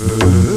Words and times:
veux. 0.00 0.49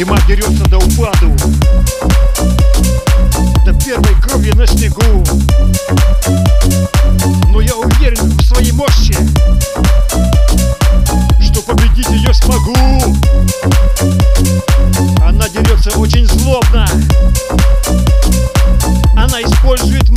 Зима 0.00 0.16
дерется 0.26 0.64
до 0.64 0.78
упаду. 0.78 1.36
До 3.66 3.74
первой 3.84 4.14
крови 4.22 4.50
на 4.52 4.66
снегу. 4.66 5.22
Но 7.48 7.60
я 7.60 7.76
уверен 7.76 8.30
в 8.30 8.42
своей 8.42 8.72
мощи 8.72 9.14
Что 11.42 11.60
победить 11.60 12.08
ее 12.08 12.32
смогу. 12.32 12.74
Она 15.22 15.46
дерется 15.50 15.90
очень 15.98 16.26
злобно. 16.26 16.88
Она 19.18 19.42
использует 19.42 20.08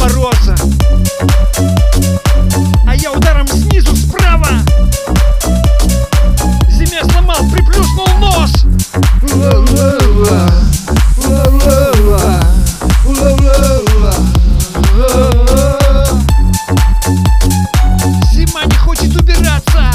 Зима 18.34 18.66
не 18.66 18.76
хочет 18.76 19.16
убираться. 19.16 19.94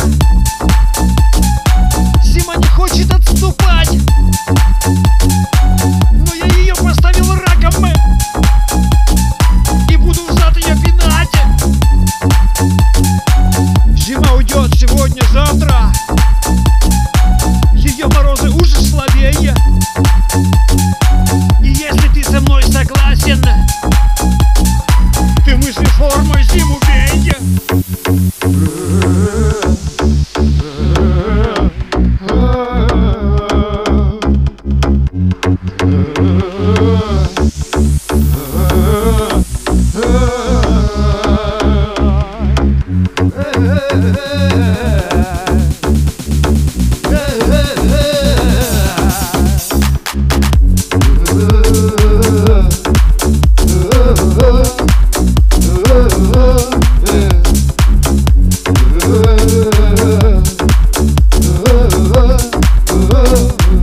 Зима 2.22 2.56
не 2.56 2.66
хочет 2.68 3.12
отступать. 3.12 3.90
Но 4.86 6.34
я 6.34 6.46
ее 6.56 6.74
поставил 6.74 7.34
раком 7.34 7.84
э. 7.84 7.92
И 9.90 9.96
буду 9.96 10.20
взад 10.26 10.56
ее 10.56 10.74
пинать. 10.76 11.28
Зима 13.94 14.32
уйдет 14.32 14.74
сегодня-завтра 14.74 15.92
Ее 17.74 18.06
морозы 18.06 18.48
уже 18.48 18.80
слабее. 18.80 19.54
Yeah. 28.78 29.18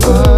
Oh. 0.07 0.34